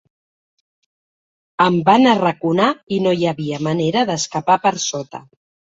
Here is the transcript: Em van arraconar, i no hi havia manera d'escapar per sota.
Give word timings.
Em 1.67 1.77
van 1.91 2.07
arraconar, 2.13 2.71
i 2.97 3.01
no 3.05 3.15
hi 3.21 3.31
havia 3.35 3.65
manera 3.71 4.09
d'escapar 4.13 4.63
per 4.67 4.79
sota. 4.91 5.27